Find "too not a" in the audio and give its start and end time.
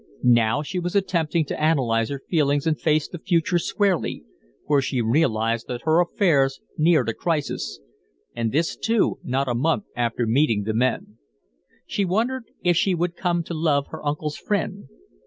8.75-9.53